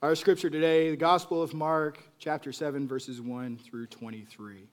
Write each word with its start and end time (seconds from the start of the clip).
Our 0.00 0.14
scripture 0.14 0.48
today, 0.48 0.90
the 0.90 0.96
Gospel 0.96 1.42
of 1.42 1.54
Mark, 1.54 1.98
chapter 2.20 2.52
7, 2.52 2.86
verses 2.86 3.20
1 3.20 3.58
through 3.58 3.86
23. 3.86 4.68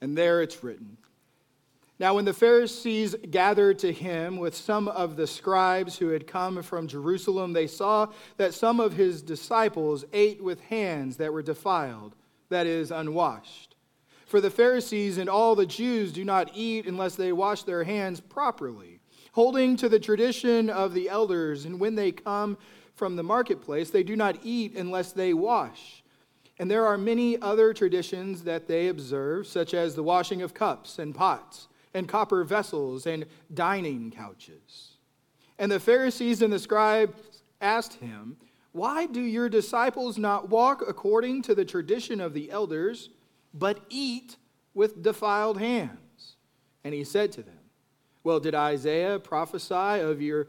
And 0.00 0.16
there 0.16 0.42
it's 0.42 0.62
written 0.62 0.96
Now, 1.98 2.14
when 2.14 2.24
the 2.24 2.32
Pharisees 2.32 3.16
gathered 3.32 3.80
to 3.80 3.92
him 3.92 4.36
with 4.36 4.54
some 4.54 4.86
of 4.86 5.16
the 5.16 5.26
scribes 5.26 5.98
who 5.98 6.10
had 6.10 6.28
come 6.28 6.62
from 6.62 6.86
Jerusalem, 6.86 7.52
they 7.52 7.66
saw 7.66 8.06
that 8.36 8.54
some 8.54 8.78
of 8.78 8.92
his 8.92 9.22
disciples 9.22 10.04
ate 10.12 10.40
with 10.40 10.60
hands 10.60 11.16
that 11.16 11.32
were 11.32 11.42
defiled, 11.42 12.14
that 12.48 12.68
is, 12.68 12.92
unwashed. 12.92 13.74
For 14.24 14.40
the 14.40 14.50
Pharisees 14.50 15.18
and 15.18 15.28
all 15.28 15.56
the 15.56 15.66
Jews 15.66 16.12
do 16.12 16.24
not 16.24 16.52
eat 16.54 16.86
unless 16.86 17.16
they 17.16 17.32
wash 17.32 17.64
their 17.64 17.82
hands 17.82 18.20
properly, 18.20 19.00
holding 19.32 19.74
to 19.78 19.88
the 19.88 19.98
tradition 19.98 20.70
of 20.70 20.94
the 20.94 21.08
elders, 21.08 21.64
and 21.64 21.80
when 21.80 21.96
they 21.96 22.12
come 22.12 22.56
from 22.96 23.14
the 23.14 23.22
marketplace, 23.22 23.90
they 23.90 24.02
do 24.02 24.16
not 24.16 24.38
eat 24.42 24.74
unless 24.74 25.12
they 25.12 25.34
wash. 25.34 26.02
And 26.58 26.70
there 26.70 26.86
are 26.86 26.96
many 26.96 27.40
other 27.40 27.74
traditions 27.74 28.42
that 28.44 28.66
they 28.66 28.88
observe, 28.88 29.46
such 29.46 29.74
as 29.74 29.94
the 29.94 30.02
washing 30.02 30.40
of 30.40 30.54
cups 30.54 30.98
and 30.98 31.14
pots, 31.14 31.68
and 31.92 32.08
copper 32.08 32.42
vessels, 32.42 33.06
and 33.06 33.26
dining 33.52 34.10
couches. 34.10 34.96
And 35.58 35.70
the 35.70 35.80
Pharisees 35.80 36.40
and 36.40 36.52
the 36.52 36.58
scribes 36.58 37.42
asked 37.60 37.94
him, 37.94 38.38
Why 38.72 39.06
do 39.06 39.20
your 39.20 39.50
disciples 39.50 40.16
not 40.16 40.48
walk 40.48 40.82
according 40.86 41.42
to 41.42 41.54
the 41.54 41.64
tradition 41.64 42.20
of 42.20 42.32
the 42.32 42.50
elders, 42.50 43.10
but 43.52 43.80
eat 43.90 44.36
with 44.72 45.02
defiled 45.02 45.58
hands? 45.58 46.36
And 46.82 46.94
he 46.94 47.04
said 47.04 47.32
to 47.32 47.42
them, 47.42 47.60
Well, 48.24 48.40
did 48.40 48.54
Isaiah 48.54 49.18
prophesy 49.18 50.00
of 50.00 50.22
your 50.22 50.48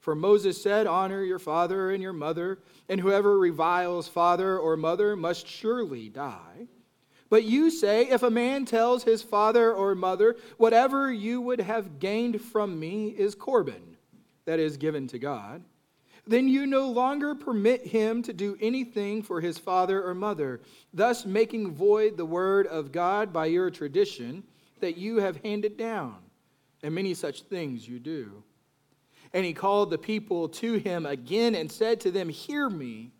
For 0.00 0.14
Moses 0.14 0.60
said, 0.60 0.86
Honor 0.86 1.22
your 1.22 1.38
father 1.38 1.90
and 1.90 2.02
your 2.02 2.14
mother, 2.14 2.58
and 2.88 3.00
whoever 3.00 3.38
reviles 3.38 4.08
father 4.08 4.58
or 4.58 4.76
mother 4.76 5.14
must 5.14 5.46
surely 5.46 6.08
die. 6.08 6.66
But 7.28 7.44
you 7.44 7.70
say, 7.70 8.08
If 8.08 8.22
a 8.22 8.30
man 8.30 8.64
tells 8.64 9.04
his 9.04 9.22
father 9.22 9.72
or 9.72 9.94
mother, 9.94 10.36
Whatever 10.56 11.12
you 11.12 11.40
would 11.42 11.60
have 11.60 11.98
gained 11.98 12.40
from 12.40 12.80
me 12.80 13.08
is 13.08 13.34
Corban, 13.34 13.96
that 14.46 14.58
is 14.58 14.78
given 14.78 15.06
to 15.08 15.18
God, 15.18 15.62
then 16.26 16.48
you 16.48 16.66
no 16.66 16.90
longer 16.90 17.34
permit 17.34 17.86
him 17.86 18.22
to 18.22 18.32
do 18.32 18.56
anything 18.60 19.22
for 19.22 19.40
his 19.40 19.58
father 19.58 20.02
or 20.02 20.14
mother, 20.14 20.60
thus 20.94 21.26
making 21.26 21.72
void 21.72 22.16
the 22.16 22.24
word 22.24 22.66
of 22.66 22.92
God 22.92 23.32
by 23.32 23.46
your 23.46 23.70
tradition 23.70 24.44
that 24.80 24.96
you 24.96 25.18
have 25.18 25.36
handed 25.38 25.76
down. 25.76 26.16
And 26.82 26.94
many 26.94 27.14
such 27.14 27.42
things 27.42 27.86
you 27.86 27.98
do. 27.98 28.42
And 29.32 29.44
he 29.44 29.52
called 29.52 29.90
the 29.90 29.98
people 29.98 30.48
to 30.48 30.74
him 30.74 31.06
again 31.06 31.54
and 31.54 31.70
said 31.70 32.00
to 32.00 32.10
them, 32.10 32.28
Hear 32.28 32.68
me, 32.68 33.12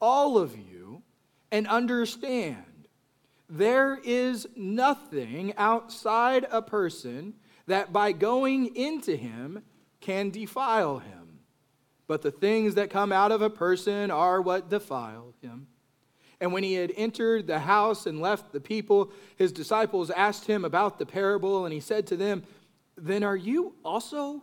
all 0.00 0.38
of 0.38 0.56
you, 0.56 1.02
and 1.50 1.66
understand. 1.68 2.64
There 3.48 4.00
is 4.02 4.46
nothing 4.56 5.52
outside 5.58 6.46
a 6.50 6.62
person 6.62 7.34
that 7.66 7.92
by 7.92 8.12
going 8.12 8.74
into 8.74 9.14
him 9.14 9.62
can 10.00 10.30
defile 10.30 10.98
him. 10.98 11.40
But 12.06 12.22
the 12.22 12.30
things 12.30 12.74
that 12.74 12.90
come 12.90 13.12
out 13.12 13.30
of 13.30 13.42
a 13.42 13.50
person 13.50 14.10
are 14.10 14.40
what 14.40 14.70
defile 14.70 15.34
him. 15.42 15.66
And 16.40 16.52
when 16.52 16.64
he 16.64 16.74
had 16.74 16.92
entered 16.96 17.46
the 17.46 17.60
house 17.60 18.06
and 18.06 18.20
left 18.20 18.52
the 18.52 18.60
people, 18.60 19.12
his 19.36 19.52
disciples 19.52 20.10
asked 20.10 20.46
him 20.46 20.64
about 20.64 20.98
the 20.98 21.06
parable, 21.06 21.64
and 21.64 21.72
he 21.72 21.78
said 21.78 22.06
to 22.08 22.16
them, 22.16 22.42
Then 22.96 23.22
are 23.22 23.36
you 23.36 23.74
also 23.84 24.42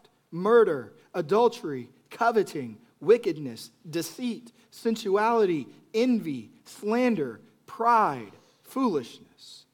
murder, 0.31 0.93
adultery, 1.13 1.89
coveting, 2.09 2.77
wickedness, 2.99 3.71
deceit, 3.89 4.51
sensuality, 4.69 5.67
envy, 5.93 6.49
slander, 6.65 7.41
pride, 7.65 8.31
foolishness. 8.63 9.65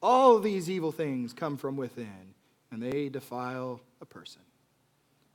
All 0.00 0.38
these 0.38 0.70
evil 0.70 0.92
things 0.92 1.32
come 1.32 1.56
from 1.56 1.76
within, 1.76 2.34
and 2.70 2.80
they 2.80 3.08
defile 3.08 3.80
a 4.00 4.04
person. 4.04 4.42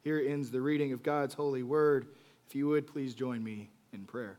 Here 0.04 0.24
ends 0.26 0.52
the 0.52 0.62
reading 0.62 0.94
of 0.94 1.04
God's 1.04 1.34
holy 1.34 1.64
word. 1.64 2.08
If 2.48 2.56
you 2.56 2.68
would, 2.70 2.88
please 2.88 3.14
join 3.14 3.44
me 3.44 3.70
in 3.92 4.06
prayer. 4.06 4.38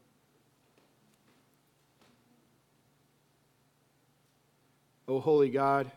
O 5.07 5.21
holy 5.21 5.51
God, 5.51 5.91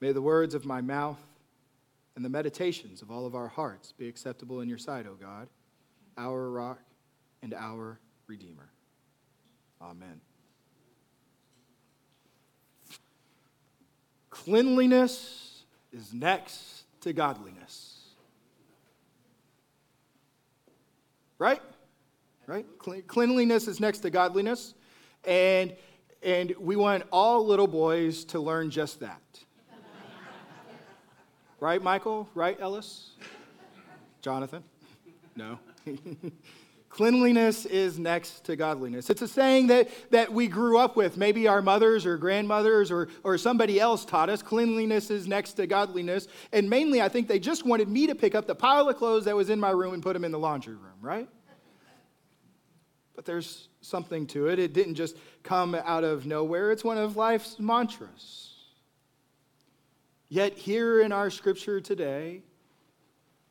may 0.00 0.12
the 0.12 0.20
words 0.20 0.54
of 0.54 0.66
my 0.66 0.82
mouth 0.82 1.18
and 2.18 2.24
the 2.24 2.28
meditations 2.28 3.00
of 3.00 3.12
all 3.12 3.26
of 3.26 3.36
our 3.36 3.46
hearts 3.46 3.92
be 3.92 4.08
acceptable 4.08 4.60
in 4.60 4.68
your 4.68 4.76
sight, 4.76 5.06
O 5.06 5.14
God, 5.14 5.46
our 6.16 6.50
rock 6.50 6.80
and 7.44 7.54
our 7.54 8.00
Redeemer. 8.26 8.72
Amen. 9.80 10.20
Cleanliness 14.30 15.62
is 15.92 16.12
next 16.12 16.86
to 17.02 17.12
godliness. 17.12 18.08
Right? 21.38 21.62
Right? 22.48 22.66
Cleanliness 23.06 23.68
is 23.68 23.78
next 23.78 24.00
to 24.00 24.10
godliness. 24.10 24.74
And, 25.24 25.72
and 26.24 26.52
we 26.58 26.74
want 26.74 27.04
all 27.12 27.46
little 27.46 27.68
boys 27.68 28.24
to 28.24 28.40
learn 28.40 28.70
just 28.70 28.98
that. 28.98 29.22
Right, 31.60 31.82
Michael? 31.82 32.28
Right, 32.34 32.56
Ellis? 32.60 33.10
Jonathan? 34.20 34.62
No. 35.34 35.58
Cleanliness 36.88 37.66
is 37.66 37.98
next 37.98 38.44
to 38.44 38.56
godliness. 38.56 39.10
It's 39.10 39.22
a 39.22 39.28
saying 39.28 39.66
that, 39.66 39.88
that 40.10 40.32
we 40.32 40.46
grew 40.46 40.78
up 40.78 40.96
with. 40.96 41.16
Maybe 41.16 41.46
our 41.46 41.60
mothers 41.60 42.06
or 42.06 42.16
grandmothers 42.16 42.90
or, 42.90 43.08
or 43.24 43.36
somebody 43.38 43.78
else 43.78 44.04
taught 44.04 44.30
us. 44.30 44.40
Cleanliness 44.40 45.10
is 45.10 45.26
next 45.26 45.54
to 45.54 45.66
godliness. 45.66 46.28
And 46.52 46.70
mainly, 46.70 47.02
I 47.02 47.08
think 47.08 47.28
they 47.28 47.38
just 47.38 47.66
wanted 47.66 47.88
me 47.88 48.06
to 48.06 48.14
pick 48.14 48.34
up 48.34 48.46
the 48.46 48.54
pile 48.54 48.88
of 48.88 48.96
clothes 48.96 49.26
that 49.26 49.36
was 49.36 49.50
in 49.50 49.60
my 49.60 49.70
room 49.70 49.94
and 49.94 50.02
put 50.02 50.14
them 50.14 50.24
in 50.24 50.32
the 50.32 50.38
laundry 50.38 50.74
room, 50.74 50.98
right? 51.00 51.28
But 53.14 53.24
there's 53.24 53.68
something 53.80 54.26
to 54.28 54.48
it. 54.48 54.58
It 54.58 54.72
didn't 54.72 54.94
just 54.94 55.16
come 55.42 55.74
out 55.74 56.04
of 56.04 56.24
nowhere, 56.24 56.70
it's 56.70 56.84
one 56.84 56.98
of 56.98 57.16
life's 57.16 57.58
mantras. 57.58 58.47
Yet, 60.28 60.58
here 60.58 61.00
in 61.00 61.10
our 61.12 61.30
scripture 61.30 61.80
today, 61.80 62.42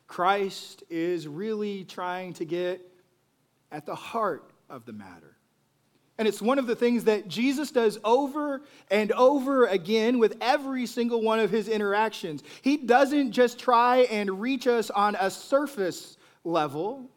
Christ 0.06 0.84
is 0.88 1.26
really 1.26 1.84
trying 1.84 2.34
to 2.34 2.44
get 2.44 2.80
at 3.72 3.84
the 3.84 3.94
heart 3.94 4.52
of 4.70 4.86
the 4.86 4.92
matter. 4.92 5.36
And 6.18 6.26
it's 6.26 6.42
one 6.42 6.58
of 6.58 6.66
the 6.66 6.74
things 6.74 7.04
that 7.04 7.28
Jesus 7.28 7.70
does 7.70 7.98
over 8.02 8.62
and 8.90 9.12
over 9.12 9.66
again 9.66 10.18
with 10.18 10.36
every 10.40 10.86
single 10.86 11.22
one 11.22 11.38
of 11.38 11.50
his 11.50 11.68
interactions. 11.68 12.42
He 12.62 12.76
doesn't 12.76 13.32
just 13.32 13.58
try 13.58 13.98
and 14.10 14.40
reach 14.40 14.66
us 14.66 14.90
on 14.90 15.16
a 15.20 15.30
surface 15.30 16.16
level, 16.42 17.08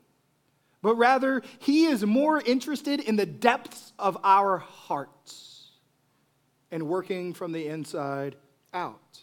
but 0.83 0.95
rather, 0.95 1.41
he 1.59 1.85
is 1.85 2.05
more 2.05 2.41
interested 2.41 2.99
in 2.99 3.15
the 3.15 3.25
depths 3.25 3.93
of 3.97 4.17
our 4.23 4.57
hearts 4.57 5.69
and 6.71 6.87
working 6.87 7.33
from 7.33 7.51
the 7.51 7.67
inside 7.67 8.35
out. 8.73 9.19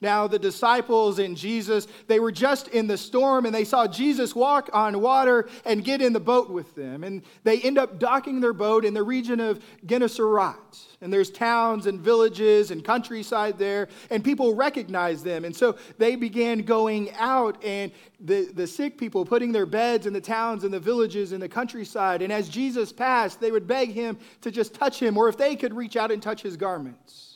Now, 0.00 0.28
the 0.28 0.38
disciples 0.38 1.18
and 1.18 1.36
Jesus, 1.36 1.88
they 2.06 2.20
were 2.20 2.30
just 2.30 2.68
in 2.68 2.86
the 2.86 2.96
storm 2.96 3.46
and 3.46 3.54
they 3.54 3.64
saw 3.64 3.88
Jesus 3.88 4.32
walk 4.32 4.70
on 4.72 5.00
water 5.00 5.48
and 5.64 5.82
get 5.82 6.00
in 6.00 6.12
the 6.12 6.20
boat 6.20 6.50
with 6.50 6.72
them. 6.76 7.02
And 7.02 7.22
they 7.42 7.60
end 7.60 7.78
up 7.78 7.98
docking 7.98 8.40
their 8.40 8.52
boat 8.52 8.84
in 8.84 8.94
the 8.94 9.02
region 9.02 9.40
of 9.40 9.60
Gennesaret. 9.84 10.54
And 11.00 11.12
there's 11.12 11.30
towns 11.30 11.86
and 11.86 12.00
villages 12.00 12.70
and 12.70 12.84
countryside 12.84 13.58
there, 13.58 13.88
and 14.10 14.24
people 14.24 14.54
recognize 14.54 15.22
them. 15.22 15.44
And 15.44 15.54
so 15.54 15.76
they 15.96 16.16
began 16.16 16.60
going 16.60 17.12
out, 17.14 17.62
and 17.64 17.92
the, 18.20 18.50
the 18.52 18.66
sick 18.66 18.98
people 18.98 19.24
putting 19.24 19.52
their 19.52 19.66
beds 19.66 20.06
in 20.06 20.12
the 20.12 20.20
towns 20.20 20.64
and 20.64 20.74
the 20.74 20.80
villages 20.80 21.30
and 21.32 21.40
the 21.40 21.48
countryside. 21.48 22.22
And 22.22 22.32
as 22.32 22.48
Jesus 22.48 22.92
passed, 22.92 23.40
they 23.40 23.52
would 23.52 23.66
beg 23.66 23.90
him 23.90 24.18
to 24.40 24.50
just 24.50 24.74
touch 24.74 25.00
him, 25.00 25.16
or 25.16 25.28
if 25.28 25.36
they 25.36 25.54
could 25.54 25.74
reach 25.74 25.96
out 25.96 26.10
and 26.10 26.20
touch 26.20 26.42
his 26.42 26.56
garments. 26.56 27.27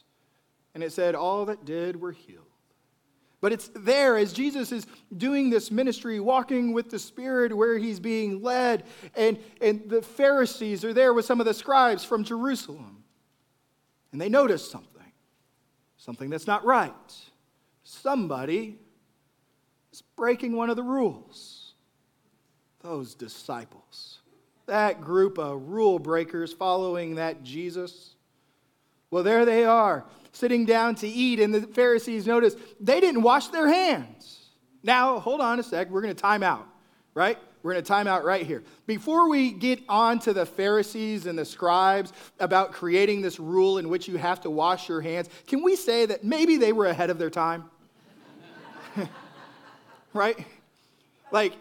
And 0.75 0.83
it 0.83 0.93
said, 0.93 1.15
All 1.15 1.47
that 1.47 1.65
did 1.65 2.01
were 2.01 2.13
healed. 2.13 2.47
But 3.41 3.53
it's 3.53 3.71
there 3.75 4.17
as 4.17 4.33
Jesus 4.33 4.71
is 4.71 4.87
doing 5.17 5.51
this 5.51 5.73
ministry, 5.73 6.21
walking 6.21 6.73
with 6.73 6.91
the 6.91 6.99
Spirit 6.99 7.55
where 7.55 7.77
he's 7.77 7.99
being 7.99 8.41
led. 8.41 8.85
And, 9.17 9.37
and 9.61 9.83
the 9.91 10.01
Pharisees 10.01 10.85
are 10.85 10.93
there 10.93 11.13
with 11.13 11.25
some 11.25 11.41
of 11.41 11.47
the 11.47 11.53
scribes 11.53 12.05
from 12.05 12.23
Jerusalem. 12.23 13.03
And 14.13 14.21
they 14.21 14.29
notice 14.29 14.71
something 14.71 14.89
something 16.03 16.31
that's 16.31 16.49
not 16.49 16.65
right. 16.65 16.93
Somebody 17.85 18.77
is 19.93 20.03
breaking 20.17 20.57
one 20.57 20.69
of 20.69 20.75
the 20.75 20.83
rules. 20.83 21.75
Those 22.81 23.15
disciples, 23.15 24.19
that 24.67 25.01
group 25.01 25.39
of 25.39 25.69
rule 25.69 26.01
breakers 26.01 26.53
following 26.53 27.15
that 27.15 27.45
Jesus. 27.45 28.17
Well, 29.13 29.23
there 29.23 29.45
they 29.45 29.65
are 29.65 30.05
sitting 30.32 30.64
down 30.64 30.94
to 30.96 31.06
eat, 31.06 31.38
and 31.40 31.55
the 31.55 31.62
Pharisees 31.62 32.26
notice 32.26 32.56
they 32.81 33.00
didn't 33.00 33.23
wash 33.23 33.49
their 33.49 33.69
hands. 33.69 34.49
Now, 34.82 35.20
hold 35.20 35.40
on 35.40 35.61
a 35.61 35.62
sec. 35.62 35.90
We're 35.90 36.02
going 36.02 36.14
to 36.14 36.20
time 36.20 36.43
out, 36.43 36.67
right? 37.14 37.38
We're 37.62 37.75
going 37.75 37.84
to 37.84 37.88
time 37.88 38.08
out 38.08 38.25
right 38.25 38.44
here. 38.44 38.64
Before 38.87 39.29
we 39.29 39.52
get 39.52 39.81
on 39.88 40.19
to 40.20 40.32
the 40.32 40.44
Pharisees 40.44 41.26
and 41.26 41.38
the 41.38 41.44
scribes 41.44 42.12
about 42.40 42.73
creating 42.73 43.23
this 43.23 43.38
rule 43.38 43.79
in 43.79 43.88
which 43.88 44.08
you 44.08 44.17
have 44.17 44.40
to 44.40 44.50
wash 44.50 44.88
your 44.88 45.00
hands, 45.00 45.29
can 45.46 45.62
we 45.62 45.76
say 45.76 46.06
that 46.06 46.25
maybe 46.25 46.56
they 46.56 46.73
were 46.73 46.87
ahead 46.87 47.11
of 47.11 47.19
their 47.19 47.31
time? 47.31 47.70
right? 50.12 50.44
Like, 51.31 51.52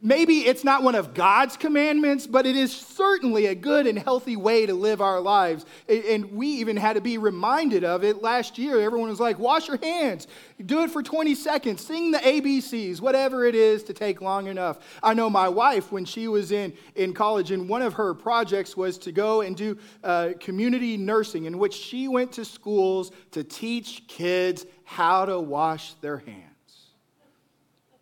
Maybe 0.00 0.46
it's 0.46 0.62
not 0.62 0.84
one 0.84 0.94
of 0.94 1.12
God's 1.12 1.56
commandments, 1.56 2.28
but 2.28 2.46
it 2.46 2.54
is 2.54 2.70
certainly 2.72 3.46
a 3.46 3.54
good 3.56 3.84
and 3.88 3.98
healthy 3.98 4.36
way 4.36 4.64
to 4.64 4.72
live 4.72 5.00
our 5.00 5.20
lives. 5.20 5.66
And 5.88 6.30
we 6.32 6.46
even 6.46 6.76
had 6.76 6.92
to 6.92 7.00
be 7.00 7.18
reminded 7.18 7.82
of 7.82 8.04
it 8.04 8.22
last 8.22 8.58
year. 8.58 8.80
Everyone 8.80 9.08
was 9.08 9.18
like, 9.18 9.40
wash 9.40 9.66
your 9.66 9.78
hands, 9.78 10.28
do 10.64 10.84
it 10.84 10.92
for 10.92 11.02
20 11.02 11.34
seconds, 11.34 11.84
sing 11.84 12.12
the 12.12 12.18
ABCs, 12.18 13.00
whatever 13.00 13.44
it 13.44 13.56
is 13.56 13.82
to 13.84 13.92
take 13.92 14.20
long 14.20 14.46
enough. 14.46 14.78
I 15.02 15.14
know 15.14 15.28
my 15.28 15.48
wife, 15.48 15.90
when 15.90 16.04
she 16.04 16.28
was 16.28 16.52
in, 16.52 16.74
in 16.94 17.12
college, 17.12 17.50
and 17.50 17.68
one 17.68 17.82
of 17.82 17.94
her 17.94 18.14
projects 18.14 18.76
was 18.76 18.98
to 18.98 19.10
go 19.10 19.40
and 19.40 19.56
do 19.56 19.76
uh, 20.04 20.30
community 20.38 20.96
nursing, 20.96 21.46
in 21.46 21.58
which 21.58 21.74
she 21.74 22.06
went 22.06 22.30
to 22.32 22.44
schools 22.44 23.10
to 23.32 23.42
teach 23.42 24.06
kids 24.06 24.64
how 24.84 25.24
to 25.24 25.40
wash 25.40 25.94
their 25.94 26.18
hands. 26.18 26.47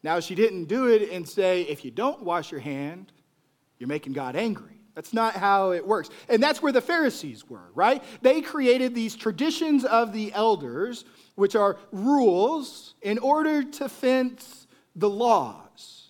Now, 0.02 0.20
she 0.20 0.34
didn't 0.34 0.66
do 0.66 0.86
it 0.86 1.10
and 1.10 1.28
say, 1.28 1.62
if 1.62 1.84
you 1.84 1.90
don't 1.90 2.22
wash 2.22 2.50
your 2.52 2.60
hand, 2.60 3.12
you're 3.78 3.88
making 3.88 4.12
God 4.12 4.36
angry. 4.36 4.80
That's 4.94 5.12
not 5.12 5.34
how 5.34 5.72
it 5.72 5.86
works. 5.86 6.08
And 6.28 6.42
that's 6.42 6.62
where 6.62 6.72
the 6.72 6.80
Pharisees 6.80 7.48
were, 7.48 7.70
right? 7.74 8.02
They 8.22 8.40
created 8.40 8.94
these 8.94 9.14
traditions 9.14 9.84
of 9.84 10.12
the 10.12 10.32
elders, 10.32 11.04
which 11.34 11.54
are 11.54 11.76
rules, 11.92 12.94
in 13.02 13.18
order 13.18 13.62
to 13.62 13.88
fence 13.88 14.66
the 14.94 15.10
laws. 15.10 16.08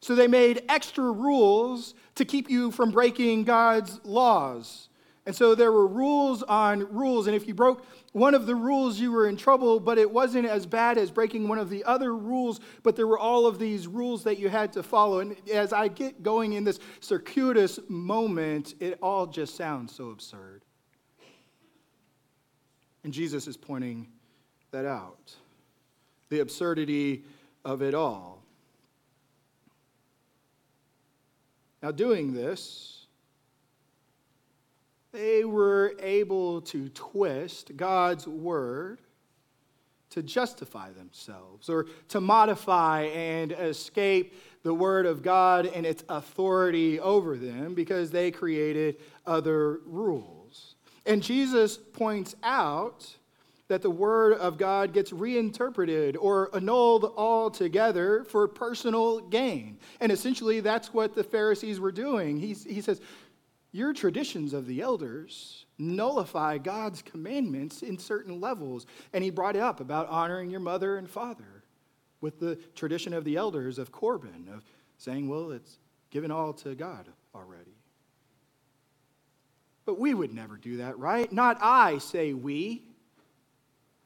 So 0.00 0.14
they 0.14 0.26
made 0.26 0.62
extra 0.68 1.10
rules 1.12 1.94
to 2.14 2.24
keep 2.24 2.48
you 2.48 2.70
from 2.70 2.90
breaking 2.90 3.44
God's 3.44 4.00
laws. 4.04 4.88
And 5.26 5.36
so 5.36 5.54
there 5.54 5.70
were 5.70 5.86
rules 5.86 6.42
on 6.42 6.92
rules. 6.92 7.26
And 7.26 7.36
if 7.36 7.46
you 7.46 7.54
broke 7.54 7.84
one 8.12 8.34
of 8.34 8.46
the 8.46 8.54
rules, 8.54 9.00
you 9.00 9.10
were 9.10 9.26
in 9.26 9.36
trouble, 9.36 9.80
but 9.80 9.96
it 9.96 10.10
wasn't 10.10 10.46
as 10.46 10.66
bad 10.66 10.98
as 10.98 11.10
breaking 11.10 11.48
one 11.48 11.58
of 11.58 11.70
the 11.70 11.82
other 11.84 12.14
rules. 12.14 12.60
But 12.82 12.94
there 12.94 13.06
were 13.06 13.18
all 13.18 13.46
of 13.46 13.58
these 13.58 13.86
rules 13.86 14.24
that 14.24 14.38
you 14.38 14.50
had 14.50 14.72
to 14.74 14.82
follow. 14.82 15.20
And 15.20 15.34
as 15.50 15.72
I 15.72 15.88
get 15.88 16.22
going 16.22 16.52
in 16.52 16.64
this 16.64 16.78
circuitous 17.00 17.78
moment, 17.88 18.74
it 18.80 18.98
all 19.02 19.26
just 19.26 19.56
sounds 19.56 19.94
so 19.94 20.10
absurd. 20.10 20.62
And 23.02 23.12
Jesus 23.12 23.46
is 23.48 23.56
pointing 23.56 24.08
that 24.70 24.84
out 24.84 25.34
the 26.28 26.40
absurdity 26.40 27.24
of 27.64 27.82
it 27.82 27.94
all. 27.94 28.42
Now, 31.82 31.90
doing 31.90 32.32
this, 32.32 33.01
they 35.12 35.44
were 35.44 35.94
able 36.00 36.62
to 36.62 36.88
twist 36.90 37.76
God's 37.76 38.26
word 38.26 39.00
to 40.10 40.22
justify 40.22 40.90
themselves 40.92 41.68
or 41.68 41.86
to 42.08 42.20
modify 42.20 43.02
and 43.04 43.52
escape 43.52 44.34
the 44.62 44.74
word 44.74 45.06
of 45.06 45.22
God 45.22 45.66
and 45.66 45.86
its 45.86 46.04
authority 46.08 47.00
over 47.00 47.36
them 47.36 47.74
because 47.74 48.10
they 48.10 48.30
created 48.30 48.96
other 49.26 49.80
rules. 49.86 50.76
And 51.06 51.22
Jesus 51.22 51.76
points 51.76 52.36
out 52.42 53.16
that 53.68 53.80
the 53.80 53.90
word 53.90 54.34
of 54.34 54.58
God 54.58 54.92
gets 54.92 55.12
reinterpreted 55.12 56.16
or 56.18 56.54
annulled 56.54 57.04
altogether 57.16 58.22
for 58.24 58.46
personal 58.46 59.20
gain. 59.20 59.78
And 59.98 60.12
essentially, 60.12 60.60
that's 60.60 60.92
what 60.92 61.14
the 61.14 61.24
Pharisees 61.24 61.80
were 61.80 61.90
doing. 61.90 62.38
He, 62.38 62.52
he 62.52 62.82
says, 62.82 63.00
your 63.72 63.94
traditions 63.94 64.52
of 64.52 64.66
the 64.66 64.82
elders 64.82 65.64
nullify 65.78 66.58
God's 66.58 67.00
commandments 67.02 67.82
in 67.82 67.98
certain 67.98 68.40
levels. 68.40 68.86
And 69.12 69.24
he 69.24 69.30
brought 69.30 69.56
it 69.56 69.62
up 69.62 69.80
about 69.80 70.08
honoring 70.08 70.50
your 70.50 70.60
mother 70.60 70.96
and 70.96 71.08
father 71.08 71.64
with 72.20 72.38
the 72.38 72.56
tradition 72.74 73.14
of 73.14 73.24
the 73.24 73.36
elders 73.36 73.78
of 73.78 73.90
Corban, 73.90 74.48
of 74.54 74.62
saying, 74.98 75.28
well, 75.28 75.50
it's 75.50 75.78
given 76.10 76.30
all 76.30 76.52
to 76.52 76.74
God 76.74 77.06
already. 77.34 77.74
But 79.84 79.98
we 79.98 80.14
would 80.14 80.32
never 80.32 80.56
do 80.56 80.76
that, 80.76 80.98
right? 80.98 81.32
Not 81.32 81.58
I, 81.60 81.98
say 81.98 82.34
we. 82.34 82.82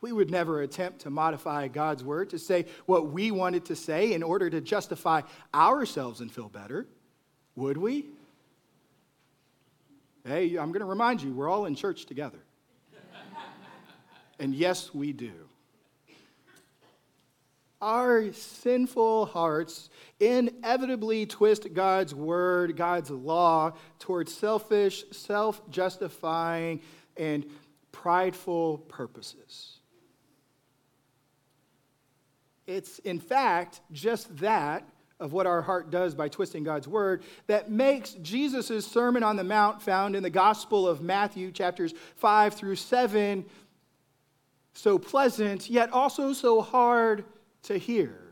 We 0.00 0.12
would 0.12 0.30
never 0.30 0.62
attempt 0.62 1.00
to 1.00 1.10
modify 1.10 1.68
God's 1.68 2.04
word 2.04 2.30
to 2.30 2.38
say 2.38 2.66
what 2.86 3.10
we 3.10 3.30
wanted 3.30 3.64
to 3.66 3.76
say 3.76 4.12
in 4.12 4.22
order 4.22 4.48
to 4.48 4.60
justify 4.60 5.22
ourselves 5.52 6.20
and 6.20 6.30
feel 6.30 6.48
better, 6.48 6.86
would 7.56 7.76
we? 7.76 8.06
Hey, 10.26 10.56
I'm 10.56 10.72
going 10.72 10.80
to 10.80 10.86
remind 10.86 11.22
you, 11.22 11.32
we're 11.32 11.48
all 11.48 11.66
in 11.66 11.76
church 11.76 12.04
together. 12.04 12.40
and 14.40 14.52
yes, 14.52 14.92
we 14.92 15.12
do. 15.12 15.30
Our 17.80 18.32
sinful 18.32 19.26
hearts 19.26 19.88
inevitably 20.18 21.26
twist 21.26 21.72
God's 21.72 22.12
word, 22.12 22.76
God's 22.76 23.08
law, 23.08 23.74
towards 24.00 24.34
selfish, 24.34 25.04
self 25.12 25.62
justifying, 25.70 26.80
and 27.16 27.46
prideful 27.92 28.78
purposes. 28.78 29.78
It's, 32.66 32.98
in 33.00 33.20
fact, 33.20 33.80
just 33.92 34.36
that 34.38 34.88
of 35.18 35.32
what 35.32 35.46
our 35.46 35.62
heart 35.62 35.90
does 35.90 36.14
by 36.14 36.28
twisting 36.28 36.62
God's 36.62 36.86
word 36.86 37.22
that 37.46 37.70
makes 37.70 38.12
Jesus' 38.14 38.86
Sermon 38.86 39.22
on 39.22 39.36
the 39.36 39.44
Mount, 39.44 39.80
found 39.80 40.14
in 40.14 40.22
the 40.22 40.30
Gospel 40.30 40.86
of 40.86 41.00
Matthew, 41.00 41.50
chapters 41.52 41.94
5 42.16 42.54
through 42.54 42.76
7, 42.76 43.44
so 44.74 44.98
pleasant, 44.98 45.70
yet 45.70 45.90
also 45.90 46.32
so 46.32 46.60
hard 46.60 47.24
to 47.62 47.78
hear. 47.78 48.26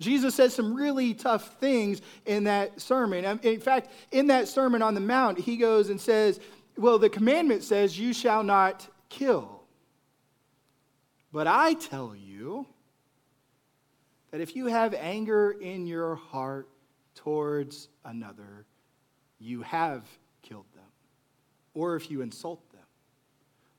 Jesus 0.00 0.34
says 0.34 0.54
some 0.54 0.74
really 0.74 1.12
tough 1.12 1.58
things 1.60 2.00
in 2.24 2.44
that 2.44 2.80
sermon. 2.80 3.26
Um, 3.26 3.38
in 3.42 3.60
fact, 3.60 3.90
in 4.10 4.28
that 4.28 4.48
Sermon 4.48 4.80
on 4.80 4.94
the 4.94 5.00
Mount, 5.00 5.38
he 5.38 5.58
goes 5.58 5.90
and 5.90 6.00
says, 6.00 6.40
Well, 6.78 6.98
the 6.98 7.10
commandment 7.10 7.62
says, 7.62 7.98
You 7.98 8.14
shall 8.14 8.42
not 8.42 8.88
kill. 9.10 9.60
But 11.32 11.46
I 11.46 11.74
tell 11.74 12.16
you, 12.16 12.66
that 14.30 14.40
if 14.40 14.54
you 14.54 14.66
have 14.66 14.94
anger 14.94 15.50
in 15.50 15.86
your 15.86 16.14
heart 16.14 16.68
towards 17.14 17.88
another, 18.04 18.66
you 19.38 19.62
have 19.62 20.04
killed 20.42 20.66
them. 20.74 20.84
Or 21.74 21.96
if 21.96 22.10
you 22.10 22.22
insult 22.22 22.60
them. 22.72 22.80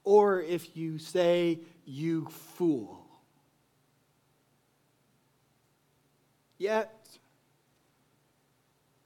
Or 0.03 0.41
if 0.41 0.75
you 0.75 0.97
say, 0.97 1.59
you 1.85 2.27
fool. 2.27 3.05
Yet, 6.57 7.07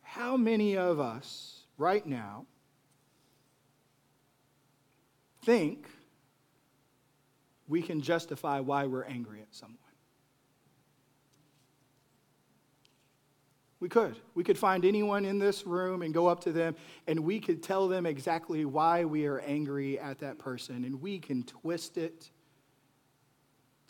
how 0.02 0.38
many 0.38 0.78
of 0.78 1.00
us 1.00 1.62
right 1.78 2.06
now 2.06 2.46
think 5.44 5.88
we 7.68 7.82
can 7.82 8.02
justify 8.02 8.60
why 8.60 8.86
we're 8.86 9.04
angry 9.04 9.42
at 9.42 9.54
someone. 9.54 9.78
We 13.79 13.89
could. 13.89 14.15
We 14.34 14.44
could 14.44 14.58
find 14.58 14.86
anyone 14.86 15.25
in 15.25 15.38
this 15.38 15.65
room 15.65 16.01
and 16.01 16.13
go 16.13 16.27
up 16.27 16.41
to 16.41 16.51
them 16.51 16.75
and 17.08 17.20
we 17.20 17.39
could 17.39 17.62
tell 17.62 17.88
them 17.88 18.05
exactly 18.05 18.65
why 18.65 19.05
we 19.05 19.25
are 19.25 19.39
angry 19.39 20.00
at 20.00 20.20
that 20.20 20.39
person. 20.39 20.86
And 20.86 21.01
we 21.01 21.20
can 21.20 21.44
twist 21.44 21.98
it 21.98 22.29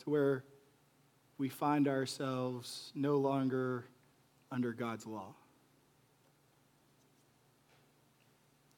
to 0.00 0.10
where 0.10 0.44
we 1.38 1.48
find 1.48 1.86
ourselves 1.86 2.92
no 2.94 3.16
longer 3.16 3.84
under 4.50 4.72
God's 4.72 5.06
law. 5.06 5.34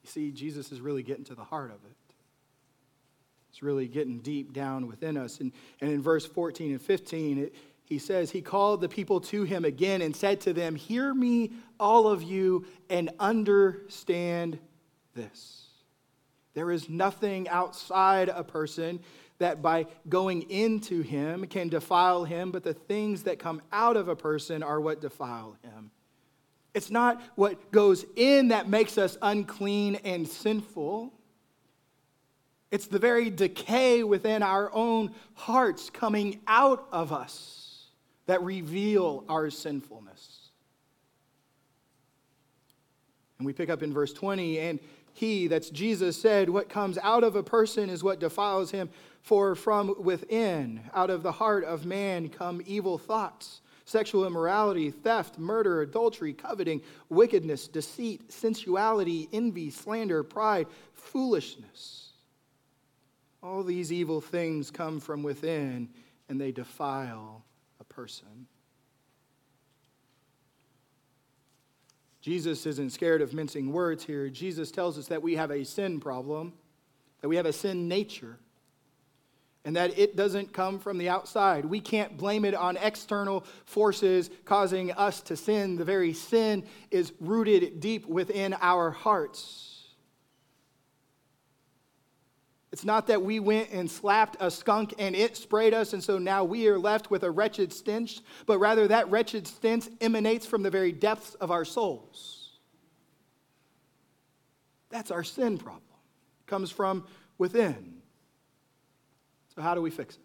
You 0.03 0.09
see, 0.09 0.31
Jesus 0.31 0.71
is 0.71 0.81
really 0.81 1.03
getting 1.03 1.25
to 1.25 1.35
the 1.35 1.43
heart 1.43 1.71
of 1.71 1.77
it. 1.85 1.95
It's 3.49 3.63
really 3.63 3.87
getting 3.87 4.19
deep 4.19 4.53
down 4.53 4.87
within 4.87 5.17
us. 5.17 5.39
And, 5.39 5.51
and 5.81 5.91
in 5.91 6.01
verse 6.01 6.25
14 6.25 6.71
and 6.71 6.81
15, 6.81 7.37
it, 7.39 7.55
he 7.89 7.97
says, 7.97 8.29
He 8.29 8.41
called 8.41 8.81
the 8.81 8.87
people 8.87 9.19
to 9.21 9.43
him 9.43 9.65
again 9.65 10.01
and 10.01 10.15
said 10.15 10.39
to 10.41 10.53
them, 10.53 10.75
Hear 10.75 11.13
me, 11.13 11.51
all 11.79 12.07
of 12.07 12.21
you, 12.21 12.65
and 12.89 13.09
understand 13.19 14.59
this. 15.15 15.65
There 16.53 16.71
is 16.71 16.87
nothing 16.87 17.49
outside 17.49 18.29
a 18.29 18.43
person 18.43 18.99
that 19.39 19.61
by 19.61 19.87
going 20.07 20.43
into 20.51 21.01
him 21.01 21.45
can 21.47 21.69
defile 21.69 22.25
him, 22.25 22.51
but 22.51 22.63
the 22.63 22.73
things 22.73 23.23
that 23.23 23.39
come 23.39 23.61
out 23.71 23.97
of 23.97 24.07
a 24.07 24.15
person 24.15 24.61
are 24.61 24.79
what 24.79 25.01
defile 25.01 25.55
him. 25.63 25.89
It's 26.75 26.91
not 26.91 27.21
what 27.35 27.71
goes 27.71 28.05
in 28.15 28.49
that 28.49 28.69
makes 28.69 28.97
us 28.99 29.17
unclean 29.21 29.95
and 30.03 30.27
sinful. 30.27 31.11
It's 32.69 32.85
the 32.85 32.99
very 32.99 33.31
decay 33.31 34.03
within 34.03 34.43
our 34.43 34.71
own 34.73 35.15
hearts 35.33 35.89
coming 35.89 36.39
out 36.45 36.87
of 36.91 37.11
us 37.11 37.58
that 38.29 38.43
reveal 38.43 39.23
our 39.27 39.49
sinfulness. 39.49 40.49
And 43.39 43.45
we 43.47 43.53
pick 43.53 43.71
up 43.71 43.81
in 43.81 43.91
verse 43.91 44.13
20, 44.13 44.59
and 44.59 44.79
he, 45.13 45.47
that's 45.47 45.71
Jesus, 45.71 46.21
said, 46.21 46.47
What 46.47 46.69
comes 46.69 46.99
out 46.99 47.23
of 47.23 47.35
a 47.35 47.41
person 47.41 47.89
is 47.89 48.03
what 48.03 48.19
defiles 48.19 48.69
him, 48.69 48.91
for 49.23 49.55
from 49.55 49.95
within, 49.97 50.79
out 50.93 51.09
of 51.09 51.23
the 51.23 51.31
heart 51.31 51.63
of 51.63 51.87
man, 51.87 52.29
come 52.29 52.61
evil 52.67 52.99
thoughts, 52.99 53.61
sexual 53.85 54.27
immorality, 54.27 54.91
theft, 54.91 55.39
murder, 55.39 55.81
adultery, 55.81 56.33
coveting, 56.33 56.83
wickedness, 57.09 57.67
deceit, 57.67 58.31
sensuality, 58.31 59.27
envy, 59.33 59.71
slander, 59.71 60.21
pride, 60.21 60.67
foolishness. 60.93 62.11
All 63.41 63.63
these 63.63 63.91
evil 63.91 64.21
things 64.21 64.69
come 64.69 64.99
from 64.99 65.23
within 65.23 65.89
and 66.29 66.39
they 66.39 66.51
defile 66.51 67.43
person. 67.99 68.47
Jesus 72.21 72.65
isn't 72.65 72.91
scared 72.91 73.21
of 73.21 73.33
mincing 73.33 73.73
words 73.73 74.05
here. 74.05 74.29
Jesus 74.29 74.71
tells 74.71 74.97
us 74.97 75.07
that 75.07 75.21
we 75.21 75.35
have 75.35 75.51
a 75.51 75.65
sin 75.65 75.99
problem, 75.99 76.53
that 77.19 77.27
we 77.27 77.35
have 77.35 77.45
a 77.45 77.51
sin 77.51 77.89
nature 77.89 78.37
and 79.65 79.75
that 79.75 79.99
it 79.99 80.15
doesn't 80.15 80.53
come 80.53 80.79
from 80.79 80.97
the 80.97 81.09
outside. 81.09 81.65
We 81.65 81.81
can't 81.81 82.15
blame 82.15 82.45
it 82.45 82.55
on 82.55 82.77
external 82.77 83.43
forces 83.65 84.29
causing 84.45 84.93
us 84.93 85.19
to 85.23 85.35
sin. 85.35 85.75
The 85.75 85.83
very 85.83 86.13
sin 86.13 86.63
is 86.91 87.11
rooted 87.19 87.81
deep 87.81 88.05
within 88.05 88.55
our 88.61 88.91
hearts. 88.91 89.78
It's 92.71 92.85
not 92.85 93.07
that 93.07 93.21
we 93.23 93.39
went 93.39 93.71
and 93.71 93.89
slapped 93.89 94.37
a 94.39 94.51
skunk 94.51 94.93
and 94.99 95.15
it 95.15 95.35
sprayed 95.35 95.73
us, 95.73 95.93
and 95.93 96.03
so 96.03 96.19
now 96.19 96.43
we 96.43 96.67
are 96.67 96.77
left 96.77 97.09
with 97.09 97.23
a 97.23 97.31
wretched 97.31 97.73
stench, 97.73 98.21
but 98.45 98.59
rather 98.59 98.87
that 98.87 99.09
wretched 99.09 99.47
stench 99.47 99.87
emanates 100.01 100.45
from 100.45 100.61
the 100.61 100.69
very 100.69 100.91
depths 100.91 101.33
of 101.35 101.49
our 101.49 101.65
souls. 101.65 102.59
That's 104.89 105.09
our 105.09 105.23
sin 105.23 105.57
problem. 105.57 105.83
It 106.41 106.47
comes 106.47 106.69
from 106.69 107.07
within. 107.37 107.95
So, 109.55 109.61
how 109.63 109.73
do 109.73 109.81
we 109.81 109.89
fix 109.89 110.15
it? 110.15 110.21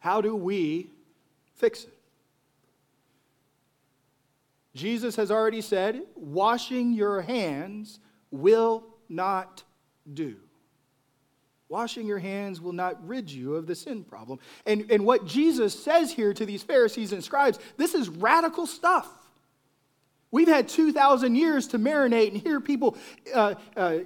How 0.00 0.20
do 0.20 0.34
we 0.34 0.90
fix 1.54 1.84
it? 1.84 1.94
Jesus 4.74 5.14
has 5.16 5.30
already 5.30 5.60
said, 5.60 6.02
washing 6.16 6.92
your 6.92 7.22
hands 7.22 8.00
will 8.32 8.84
not 9.08 9.62
do. 10.12 10.36
Washing 11.68 12.06
your 12.06 12.18
hands 12.18 12.60
will 12.60 12.72
not 12.72 13.06
rid 13.06 13.30
you 13.30 13.54
of 13.54 13.66
the 13.66 13.74
sin 13.74 14.04
problem. 14.04 14.38
And, 14.66 14.90
and 14.90 15.04
what 15.04 15.26
Jesus 15.26 15.78
says 15.78 16.12
here 16.12 16.34
to 16.34 16.44
these 16.44 16.62
Pharisees 16.62 17.12
and 17.12 17.24
scribes, 17.24 17.58
this 17.76 17.94
is 17.94 18.08
radical 18.08 18.66
stuff. 18.66 19.08
We've 20.30 20.48
had 20.48 20.68
2,000 20.68 21.36
years 21.36 21.68
to 21.68 21.78
marinate 21.78 22.32
and 22.32 22.36
hear 22.36 22.60
people 22.60 22.96
uh, 23.32 23.54
uh, 23.76 23.98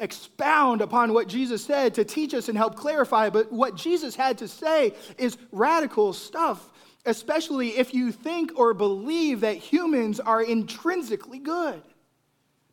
expound 0.00 0.80
upon 0.80 1.12
what 1.12 1.28
Jesus 1.28 1.64
said 1.64 1.94
to 1.94 2.04
teach 2.04 2.34
us 2.34 2.48
and 2.48 2.56
help 2.56 2.74
clarify, 2.74 3.30
but 3.30 3.52
what 3.52 3.74
Jesus 3.76 4.14
had 4.16 4.38
to 4.38 4.48
say 4.48 4.94
is 5.18 5.36
radical 5.52 6.12
stuff, 6.12 6.72
especially 7.04 7.76
if 7.76 7.92
you 7.94 8.12
think 8.12 8.52
or 8.56 8.74
believe 8.74 9.40
that 9.40 9.56
humans 9.56 10.20
are 10.20 10.42
intrinsically 10.42 11.38
good. 11.38 11.82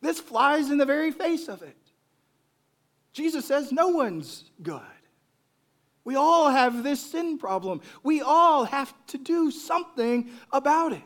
This 0.00 0.20
flies 0.20 0.70
in 0.70 0.78
the 0.78 0.86
very 0.86 1.10
face 1.10 1.48
of 1.48 1.62
it. 1.62 1.76
Jesus 3.16 3.46
says 3.46 3.72
no 3.72 3.88
one's 3.88 4.44
good. 4.62 4.82
We 6.04 6.16
all 6.16 6.50
have 6.50 6.82
this 6.82 7.00
sin 7.00 7.38
problem. 7.38 7.80
We 8.02 8.20
all 8.20 8.64
have 8.64 8.92
to 9.06 9.16
do 9.16 9.50
something 9.50 10.28
about 10.52 10.92
it. 10.92 11.00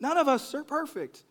None 0.00 0.16
of 0.16 0.26
us 0.26 0.54
are 0.54 0.64
perfect. 0.64 1.22